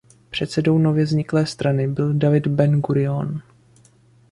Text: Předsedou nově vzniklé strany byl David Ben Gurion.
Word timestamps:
Předsedou 0.29 0.77
nově 0.77 1.03
vzniklé 1.05 1.45
strany 1.45 1.87
byl 1.87 2.13
David 2.13 2.47
Ben 2.47 2.81
Gurion. 2.81 3.41